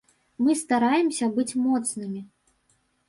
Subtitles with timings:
[0.45, 2.21] Мы стараемся быць моцнымі.